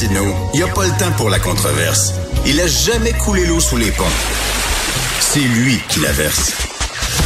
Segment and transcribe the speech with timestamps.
[0.00, 2.14] Martino, il n'y a pas le temps pour la controverse.
[2.46, 4.04] Il a jamais coulé l'eau sous les ponts.
[5.20, 6.56] C'est lui qui la verse.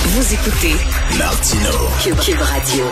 [0.06, 0.74] Vous écoutez
[1.16, 1.70] Martino.
[2.02, 2.84] Cube, Radio.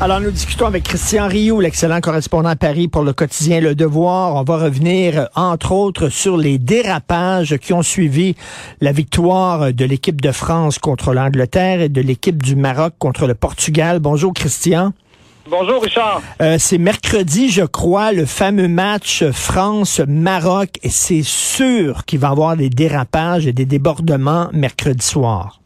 [0.00, 4.36] Alors, nous discutons avec Christian Rioux, l'excellent correspondant à Paris pour le quotidien Le Devoir.
[4.36, 8.36] On va revenir, entre autres, sur les dérapages qui ont suivi
[8.80, 13.34] la victoire de l'équipe de France contre l'Angleterre et de l'équipe du Maroc contre le
[13.34, 13.98] Portugal.
[13.98, 14.92] Bonjour, Christian.
[15.48, 16.20] Bonjour Richard.
[16.40, 22.30] Euh, c'est mercredi, je crois, le fameux match France-Maroc et c'est sûr qu'il va y
[22.30, 25.60] avoir des dérapages et des débordements mercredi soir.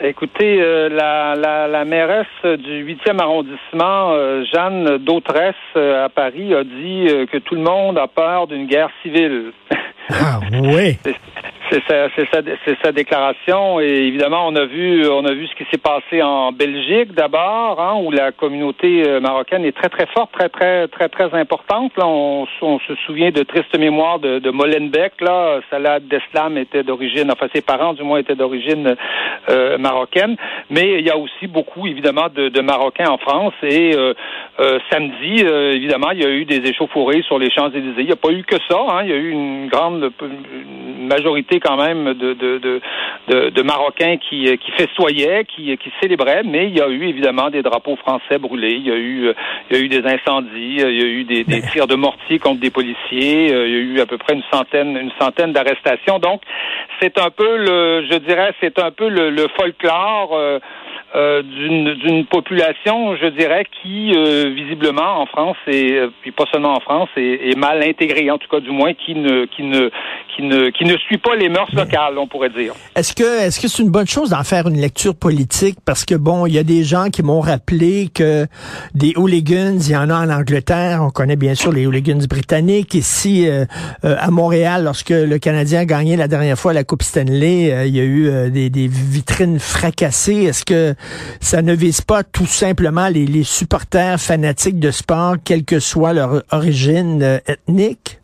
[0.00, 6.64] Écoutez, euh, la, la, la, mairesse du 8e arrondissement, euh, Jeanne Dautresse à Paris, a
[6.64, 9.52] dit que tout le monde a peur d'une guerre civile.
[10.10, 10.98] Ah oui.
[11.74, 13.80] C'est sa, déclaration.
[13.80, 17.80] Et évidemment on a vu on a vu ce qui s'est passé en Belgique d'abord
[17.80, 21.90] hein, où la communauté euh, marocaine est très très forte très très très très importante.
[21.96, 25.60] Là on, se souvient de tristes mémoires de, Molenbeek là.
[25.68, 28.94] Salah Deslam était d'origine enfin ses parents du moins étaient d'origine
[29.50, 30.36] euh, marocaine.
[30.70, 33.54] Mais il y a aussi beaucoup évidemment de, Marocains en France.
[33.62, 34.14] Et euh,
[34.92, 38.16] samedi évidemment il y a eu des échauffourées sur les Champs Élysées il n'y a
[38.16, 40.12] pas eu que ça hein, il y a eu une grande
[41.04, 46.68] majorité quand même de, de, de, de, Marocains qui, qui festoyaient, qui, qui célébraient, mais
[46.68, 49.32] il y a eu évidemment des drapeaux français brûlés, il y a eu,
[49.70, 52.38] il y a eu des incendies, il y a eu des, des tirs de mortier
[52.38, 56.18] contre des policiers, il y a eu à peu près une centaine, une centaine d'arrestations.
[56.18, 56.42] Donc,
[57.00, 60.30] c'est un peu le, je dirais, c'est un peu le, le folklore.
[60.34, 60.58] Euh,
[61.16, 66.74] euh, d'une population, je dirais, qui euh, visiblement en France et euh, puis pas seulement
[66.74, 69.90] en France est, est, mal intégrée, en tout cas du moins qui ne qui ne
[70.34, 71.43] qui ne qui ne suit pas les
[72.18, 72.74] on pourrait dire.
[72.94, 75.78] Est-ce que est-ce que c'est une bonne chose d'en faire une lecture politique?
[75.84, 78.46] Parce que bon, il y a des gens qui m'ont rappelé que
[78.94, 82.94] des hooligans, il y en a en Angleterre, on connaît bien sûr les hooligans britanniques
[82.94, 83.46] ici
[84.02, 88.00] à Montréal lorsque le Canadien a gagné la dernière fois la Coupe Stanley, il y
[88.00, 90.44] a eu des, vitrines fracassées.
[90.44, 90.94] Est-ce que
[91.40, 96.42] ça ne vise pas tout simplement les, supporters fanatiques de sport, quelle que soit leur
[96.50, 98.20] origine euh, ethnique?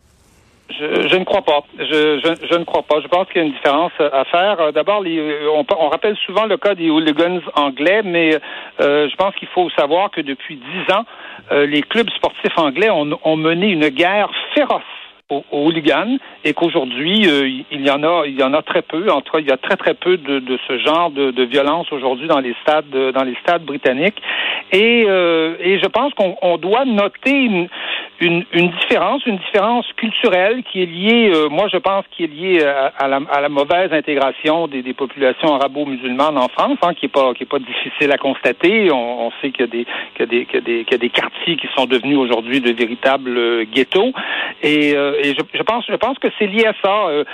[0.78, 1.64] Je, ne crois pas.
[1.78, 3.00] Je, je, je, ne crois pas.
[3.00, 4.60] Je pense qu'il y a une différence à faire.
[4.60, 8.36] Euh, d'abord, on, on, rappelle souvent le cas des hooligans anglais, mais
[8.80, 11.04] euh, je pense qu'il faut savoir que depuis dix ans,
[11.52, 14.82] euh, les clubs sportifs anglais ont, ont mené une guerre féroce
[15.30, 19.10] aux, hooligans et qu'aujourd'hui euh, il y en a il y en a très peu
[19.10, 21.42] en tout cas il y a très très peu de, de ce genre de, de
[21.44, 24.20] violence aujourd'hui dans les stades dans les stades britanniques
[24.72, 27.68] et euh, et je pense qu'on doit noter une,
[28.20, 32.26] une, une, différence, une différence culturelle qui est liée, euh, moi je pense, qui est
[32.26, 37.06] liée à, la, à la, mauvaise intégration des, des populations arabo-musulmanes en France, hein, qui
[37.06, 38.92] est pas qui est pas difficile à constater.
[38.92, 40.86] On, on sait qu'il y a des qu'il y a des qu'il y a des,
[40.90, 44.12] y a des quartiers qui sont devenus aujourd'hui de véritables ghettos
[44.62, 47.06] et, euh, et je, je, pense je pense que c'est lié à ça.
[47.08, 47.24] Euh,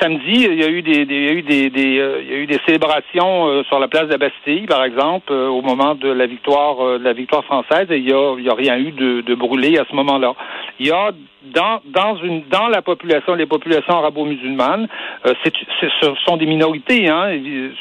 [0.00, 2.34] samedi, il y a eu des, des il y a eu des, des il y
[2.34, 6.08] a eu des célébrations sur la place de la Bastille, par exemple, au moment de
[6.08, 8.92] la victoire de la victoire française, et il y a il y a rien eu
[8.92, 10.29] de, de brûlé à ce moment-là.
[10.78, 14.88] Il y a dans, dans, une, dans la population, les populations arabo-musulmanes,
[15.26, 15.32] euh,
[15.80, 17.30] ce sont des minorités, hein,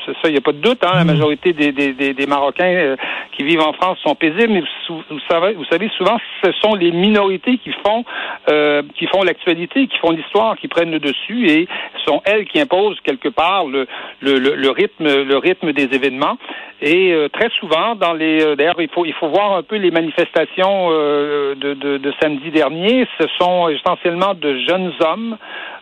[0.05, 0.83] ça, il n'y a pas de doute.
[0.83, 1.07] Hein, la mm.
[1.07, 2.95] majorité des, des, des, Marocains euh,
[3.35, 6.91] qui vivent en France sont paisibles, mais vous, savez, vous savez, souvent, ce sont les
[6.91, 8.05] minorités qui font,
[8.49, 11.67] euh, qui font l'actualité, qui font l'histoire, qui prennent le dessus, et
[12.05, 13.87] sont elles qui imposent quelque part le,
[14.21, 16.37] le, le, rythme, le rythme des événements.
[16.81, 20.89] Et très souvent, dans les, d'ailleurs, il faut, il faut voir un peu les manifestations
[20.89, 23.07] de, de, de samedi dernier.
[23.19, 25.37] Ce sont essentiellement de jeunes hommes.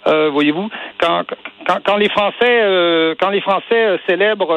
[0.08, 0.70] Euh, voyez-vous,
[1.00, 4.54] quand, les Français euh, quand les Français euh, célèbrent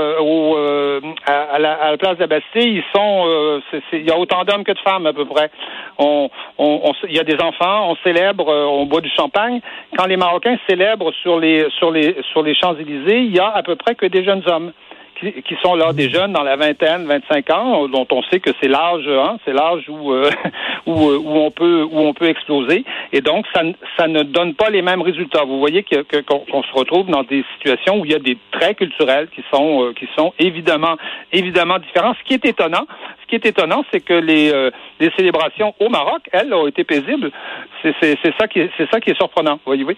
[1.26, 3.61] à, la, place de la Bastille, ils sont
[3.93, 5.50] il y a autant d'hommes que de femmes à peu près.
[5.99, 9.61] Il y a des enfants, on célèbre, on boit du champagne.
[9.96, 13.49] Quand les Marocains célèbrent sur les sur les sur les Champs Élysées, il y a
[13.49, 14.73] à peu près que des jeunes hommes
[15.20, 18.69] qui, sont là, des jeunes dans la vingtaine, 25 ans, dont on sait que c'est
[18.69, 20.31] l'âge, hein, c'est l'âge où, euh,
[20.87, 22.84] où, où on peut où on peut exploser.
[23.12, 23.62] Et donc, ça,
[23.99, 25.44] ça ne donne pas les mêmes résultats.
[25.44, 28.38] Vous voyez qu'on que, qu'on se retrouve dans des situations où il y a des
[28.52, 30.96] traits culturels qui sont qui sont évidemment
[31.32, 32.14] évidemment différents.
[32.14, 32.87] Ce qui est étonnant,
[33.22, 34.52] ce qui est étonnant, c'est que les,
[34.99, 37.31] les célébrations au Maroc, elles, ont été paisibles.
[37.82, 37.94] C'est
[38.38, 39.61] ça qui est, c'est ça qui est surprenant.
[39.64, 39.96] Voyez, oui.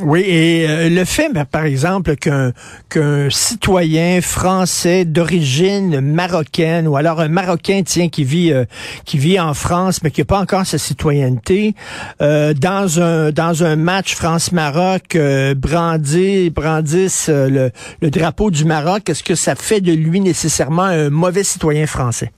[0.00, 2.52] Oui, et euh, le fait, ben, par exemple, qu'un
[2.88, 8.64] qu'un citoyen français d'origine marocaine ou alors un Marocain, tiens, qui vit euh,
[9.04, 11.74] qui vit en France mais qui n'a pas encore sa citoyenneté,
[12.22, 15.18] euh, dans un dans un match France-Maroc,
[15.56, 21.10] brandit brandisse le, le drapeau du Maroc, est-ce que ça fait de lui nécessairement un
[21.10, 22.32] mauvais citoyen français?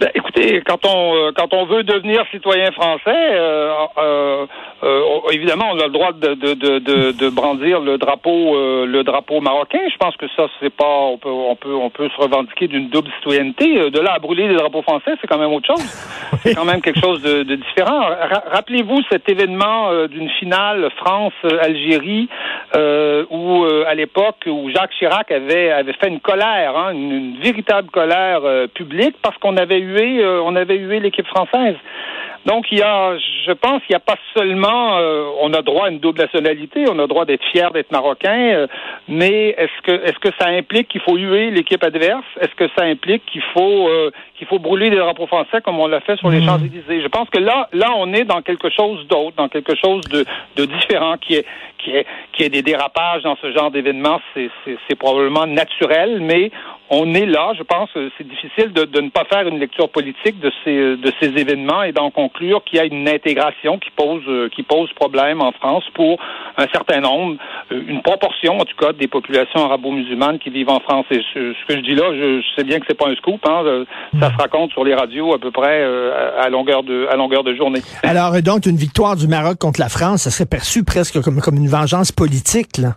[0.00, 3.38] Ben, écoutez, quand on quand on veut devenir citoyen français,
[4.84, 9.40] euh évidemment, on a le droit de, de, de, de brandir le drapeau le drapeau
[9.40, 9.80] marocain.
[9.90, 12.88] Je pense que ça, c'est pas on peut on peut on peut se revendiquer d'une
[12.88, 13.90] double citoyenneté.
[13.90, 15.84] De là à brûler des drapeaux français, c'est quand même autre chose.
[16.44, 18.02] C'est quand même quelque chose de, différent.
[18.52, 22.28] Rappelez-vous cet événement d'une finale France-Algérie
[23.30, 27.88] où à l'époque où Jacques Chirac avait avait fait une colère, hein, une, une, véritable
[27.90, 28.42] colère
[28.74, 31.76] publique parce qu'on avait euh, on avait hué l'équipe française.
[32.46, 35.86] Donc, il y a, je pense qu'il n'y a pas seulement, euh, on a droit
[35.86, 38.66] à une double nationalité, on a droit d'être fier d'être marocain, euh,
[39.08, 42.24] mais est-ce que, est-ce que ça implique qu'il faut huer l'équipe adverse?
[42.40, 45.86] Est-ce que ça implique qu'il faut, euh, qu'il faut brûler des drapeaux français comme on
[45.86, 46.46] l'a fait sur les mmh.
[46.46, 49.74] Champs Élysées Je pense que là, là, on est dans quelque chose d'autre, dans quelque
[49.74, 50.26] chose de,
[50.56, 51.46] de différent, qui est,
[51.78, 54.20] qui est, qui est des dérapages dans ce genre d'événement.
[54.34, 56.50] C'est, c'est, c'est probablement naturel, mais
[56.90, 57.52] on est là.
[57.56, 61.12] Je pense que c'est difficile de, ne pas faire une lecture politique de ces, de
[61.20, 64.22] ces événements et d'en conclure qu'il y a une intégration qui pose,
[64.54, 66.18] qui pose problème en France pour
[66.56, 67.36] un certain nombre,
[67.72, 71.06] euh, une proportion en tout cas des populations arabo-musulmanes qui vivent en France.
[71.10, 73.40] Et ce, que je dis là, je, sais bien que c'est pas un scoop.
[73.46, 73.84] Hein, euh,
[74.20, 77.44] ça se raconte sur les radios à peu près euh, à longueur de à longueur
[77.44, 77.80] de journée.
[78.02, 81.56] Alors donc une victoire du Maroc contre la France, ça serait perçu presque comme comme
[81.56, 82.96] une vengeance politique là.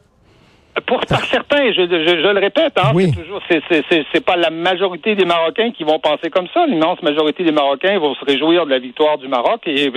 [0.85, 5.25] Pour, par certains, je, je, le répète, hein, c'est toujours, c'est pas la majorité des
[5.25, 6.65] Marocains qui vont penser comme ça.
[6.67, 9.91] L'immense majorité des Marocains vont se réjouir de la victoire du Maroc et,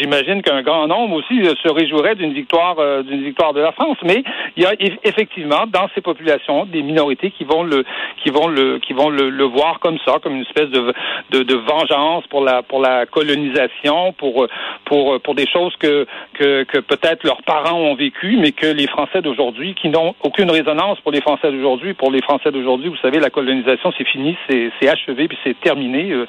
[0.00, 3.96] j'imagine qu'un grand nombre aussi se réjouirait d'une victoire, euh, d'une victoire de la France.
[4.04, 4.22] Mais
[4.56, 4.72] il y a
[5.02, 7.84] effectivement dans ces populations des minorités qui vont le,
[8.22, 10.92] qui vont le, qui vont le, le voir comme ça, comme une espèce de,
[11.30, 14.46] de, de, vengeance pour la, pour la colonisation, pour,
[14.84, 18.86] pour, pour des choses que, que, que peut-être leurs parents ont vécues, mais que les
[18.86, 21.94] Français d'aujourd'hui qui n'ont aucune résonance pour les Français d'aujourd'hui.
[21.94, 26.10] Pour les Français d'aujourd'hui, vous savez, la colonisation, c'est fini, c'est achevé, puis c'est terminé.
[26.12, 26.26] Euh,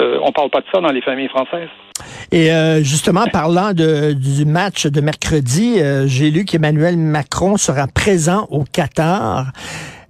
[0.00, 1.68] euh, on parle pas de ça dans les familles françaises.
[2.30, 8.64] Et euh, justement, parlant du match de mercredi, j'ai lu qu'Emmanuel Macron sera présent au
[8.64, 9.46] Qatar.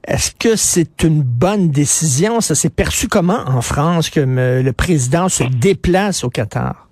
[0.07, 2.41] Est-ce que c'est une bonne décision?
[2.41, 6.88] Ça s'est perçu comment en France que le président se déplace au Qatar?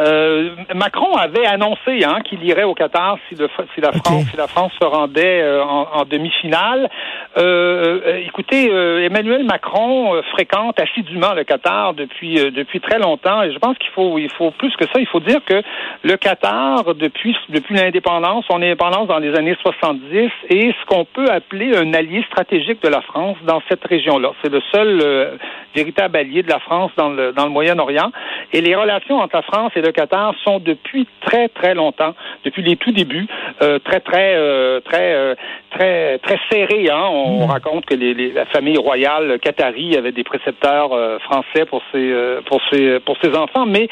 [0.00, 4.48] Euh, Macron avait annoncé hein, qu'il irait au Qatar si, si, la France si la
[4.48, 6.90] France se rendait euh, en, demi-finale.
[7.36, 8.70] Euh, euh écoutez,
[9.04, 14.18] Emmanuel Macron fréquente assidûment le Qatar depuis depuis très longtemps et je pense qu'il faut
[14.18, 14.98] il faut plus que ça.
[14.98, 15.62] Il faut dire que
[16.02, 21.30] le Qatar depuis depuis l'indépendance, son indépendance dans les années 70 est ce qu'on peut
[21.30, 24.32] appeler un allié stratégique de la France dans cette région-là.
[24.42, 25.38] C'est le seul
[25.74, 28.10] véritable allié de la France dans le dans le Moyen-Orient
[28.52, 32.14] et les relations entre la France et le Qatar sont depuis très très longtemps,
[32.44, 33.26] depuis les tout débuts,
[33.62, 35.34] euh, très très euh, très euh,
[35.70, 36.88] très très serrées.
[36.90, 37.06] Hein.
[37.10, 37.50] On, mm.
[37.50, 40.90] raconte que les, la famille royale qatari avait des précepteurs
[41.20, 42.14] français pour ses
[42.46, 43.88] pour ses pour ses enfants, mais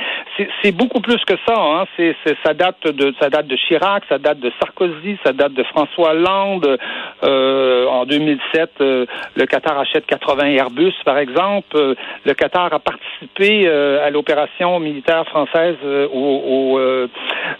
[0.62, 1.56] c'est beaucoup plus que ça.
[1.56, 1.84] Hein.
[1.96, 5.62] C'est ça date de ça date de Chirac, ça date de Sarkozy, ça date de
[5.64, 6.78] François Hollande.
[7.22, 11.96] en 2007, le Qatar achète 80 Airbus, par exemple.
[12.24, 17.08] Le Qatar a participé à l'opération militaire française euh, au, euh,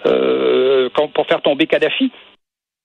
[0.06, 2.10] euh, pour faire tomber Kadhafi.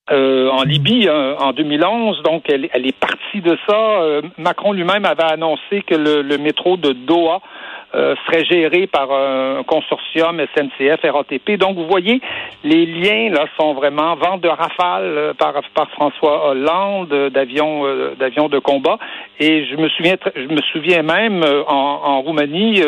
[0.10, 2.24] en Libye en 2011.
[2.24, 4.22] Donc, elle, elle est partie de ça.
[4.38, 7.42] Macron lui-même avait annoncé que le métro de Doha
[7.96, 11.52] euh, serait géré par un consortium SNCF RATP.
[11.58, 12.20] Donc vous voyez,
[12.66, 17.86] les liens là sont vraiment vente de rafales euh, par par François Hollande euh, d'avions
[18.20, 18.98] d'avions de combat.
[19.40, 22.82] Et je me souviens je me souviens même en, en Roumanie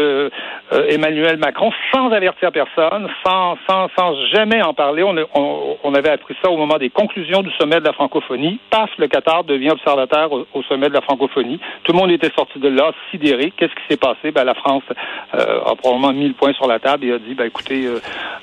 [0.90, 5.04] Emmanuel Macron sans avertir personne, sans sans sans jamais en parler.
[5.04, 8.60] On, on, on, avait appris ça au moment des conclusions du sommet de la francophonie.
[8.70, 11.60] Paf, le Qatar devient observateur au, sommet de la francophonie.
[11.84, 13.54] Tout le monde était sorti de là sidéré.
[13.56, 14.32] Qu'est-ce qui s'est passé?
[14.32, 14.84] Ben la France
[15.34, 17.88] a probablement mis le point sur la table et a dit, ben écoutez,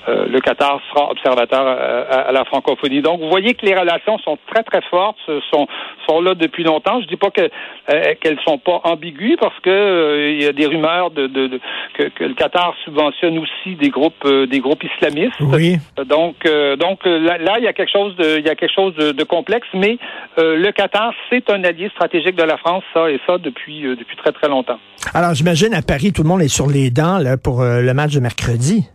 [0.09, 3.03] le Qatar sera observateur à, la francophonie.
[3.03, 5.19] Donc, vous voyez que les relations sont très très fortes,
[5.51, 5.67] sont
[6.09, 7.01] sont là depuis longtemps.
[7.01, 7.51] Je dis pas que
[8.21, 11.61] qu'elles sont pas ambiguës parce que il y a des rumeurs de, de,
[11.95, 15.41] que, que, le Qatar subventionne aussi des groupes des groupes islamistes.
[15.41, 15.77] Oui.
[16.07, 16.37] Donc
[16.79, 19.67] donc là, il y a quelque chose de il y a quelque chose de, complexe,
[19.75, 19.99] mais
[20.37, 24.33] le Qatar c'est un allié stratégique de la France, ça et ça depuis depuis très
[24.33, 24.79] très longtemps.
[25.15, 28.13] Alors j'imagine à Paris tout le monde est sur les dents là, pour le match
[28.13, 28.87] de mercredi.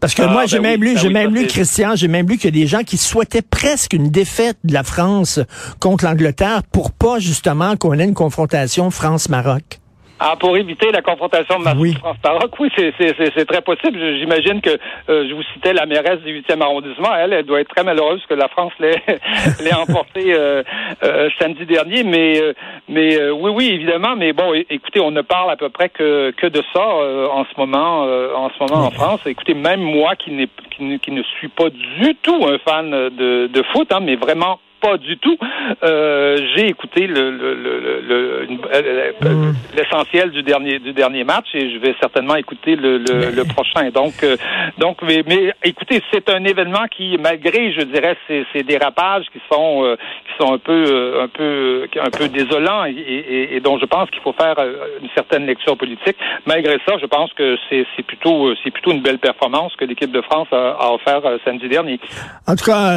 [0.00, 2.28] Parce que ah, moi, j'ai ben même lu, ben j'ai même lu, Christian, j'ai même
[2.28, 5.40] lu qu'il y a des gens qui souhaitaient presque une défaite de la France
[5.80, 9.80] contre l'Angleterre pour pas justement qu'on ait une confrontation France-Maroc.
[10.18, 11.92] Ah, pour éviter la confrontation de oui.
[11.94, 13.98] france maroc oui, c'est très possible.
[14.18, 14.70] J'imagine que
[15.10, 17.14] euh, je vous citais la mairesse du 8e arrondissement.
[17.14, 18.94] Elle, elle doit être très malheureuse que la France l'ait
[19.74, 20.62] emporté euh,
[21.02, 22.02] euh, samedi dernier.
[22.02, 22.40] Mais,
[22.88, 24.16] mais oui, oui, évidemment.
[24.16, 27.60] Mais bon, écoutez, on ne parle à peu près que, que de ça en ce
[27.60, 29.20] moment, en ce moment en France.
[29.26, 33.62] Écoutez, même moi qui, qui, qui, ne suis pas du tout un fan de, de
[33.72, 35.36] foot, hein, mais vraiment pas du tout.
[35.82, 38.46] Euh, j'ai écouté le,
[39.76, 43.90] l'essentiel du dernier du dernier match et je vais certainement écouter le, le, prochain.
[43.90, 44.36] Donc euh,
[44.78, 49.40] donc mais, mais écoutez, c'est un événement qui malgré je dirais ces, ces dérapages qui
[49.50, 53.86] sont euh, qui sont un peu un peu un peu désolants et, et, dont je
[53.86, 54.56] pense qu'il faut faire
[55.02, 56.16] une certaine lecture politique.
[56.46, 60.12] Malgré ça, je pense que c'est c'est plutôt c'est plutôt une belle performance que l'équipe
[60.12, 61.98] de France a, a offert samedi dernier.
[62.46, 62.94] En tout cas,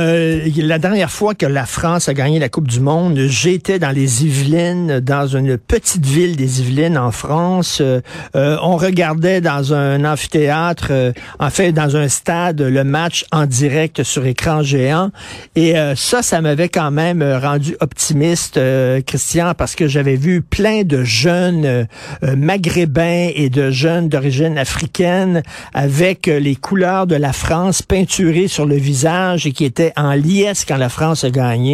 [0.74, 4.26] la dernière fois que la France a gagné la Coupe du Monde, j'étais dans les
[4.26, 7.78] Yvelines, dans une petite ville des Yvelines en France.
[7.80, 8.02] Euh,
[8.36, 13.46] euh, on regardait dans un amphithéâtre, euh, en fait dans un stade, le match en
[13.46, 15.12] direct sur écran géant.
[15.56, 18.60] Et ça, ça m'avait quand même rendu optimiste,
[19.06, 21.88] Christian, parce que j'avais vu plein de jeunes
[22.22, 25.44] maghrébins et de jeunes d'origine africaine
[25.74, 30.66] avec les couleurs de la France peinturées sur le visage et qui étaient en liesse
[30.66, 31.69] quand la France a gagné.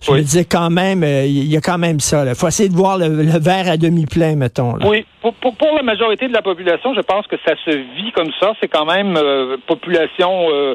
[0.00, 2.24] Je me disais quand même, euh, il y a quand même ça.
[2.26, 3.08] Il faut essayer de voir le,
[3.38, 4.76] verre à demi plein, mettons.
[4.84, 8.52] Oui, pour, la majorité de la population, je pense que ça se vit comme ça.
[8.60, 10.74] C'est quand même euh, population euh,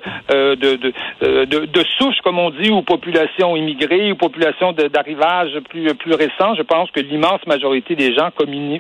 [0.56, 6.56] de, de, souche, comme on dit, ou population immigrée, ou population d'arrivage plus, plus récent.
[6.56, 8.30] Je pense que l'immense majorité des gens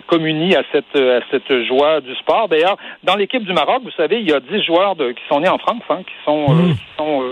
[0.08, 2.48] communient, à cette, à cette joie du sport.
[2.48, 5.40] D'ailleurs, dans l'équipe du Maroc, vous savez, il y a 10 joueurs de, qui sont
[5.40, 6.74] nés en France, hein, qui sont, mmh.
[6.74, 7.24] qui sont,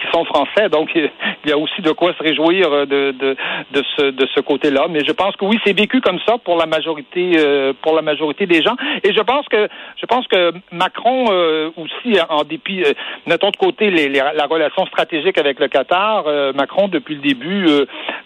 [0.00, 0.68] qui sont français.
[0.68, 1.10] Donc, il
[1.50, 3.36] y a aussi de quoi se réjouir euh, de, de,
[3.72, 4.86] de ce, de ce côté-là.
[4.90, 8.02] Mais je pense que oui, c'est vécu comme ça pour la majorité euh, pour la
[8.02, 8.76] majorité des gens.
[9.04, 9.68] Et je pense que
[10.00, 12.82] je pense que Macron euh, aussi, en dépit,
[13.26, 16.24] mettons de côté la relation stratégique avec le Qatar,
[16.54, 17.66] Macron depuis le début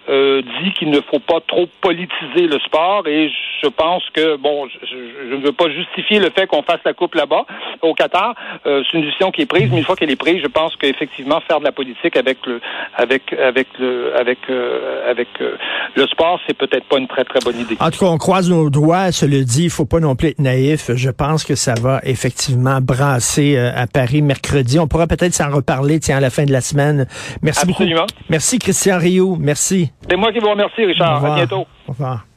[0.08, 3.06] dit qu'il ne faut pas trop politiser le sport.
[3.06, 3.30] Et
[3.62, 7.14] je pense que bon, je, ne veux pas justifier le fait qu'on fasse la coupe
[7.14, 7.44] là-bas
[7.82, 8.34] au Qatar.
[8.64, 11.40] c'est une décision qui est prise, mais une fois qu'elle est prise, je pense qu'effectivement
[11.48, 12.60] faire de la politique avec le
[12.96, 15.56] avec avec le avec euh, avec euh,
[15.94, 17.76] le sport, c'est peut-être pas une très très bonne idée.
[17.80, 20.38] En tout cas, on croise nos doigts, le dit, il faut pas non plus être
[20.38, 20.90] naïf.
[20.94, 24.78] Je pense que ça va effectivement brasser euh, à Paris mercredi.
[24.78, 27.06] On pourra peut-être s'en reparler tiens à la fin de la semaine.
[27.42, 28.02] Merci Absolument.
[28.02, 28.24] beaucoup.
[28.28, 29.90] Merci Christian Rio, merci.
[30.08, 31.24] C'est moi qui vous remercie Richard.
[31.24, 31.66] À bientôt.
[31.86, 32.27] Au revoir.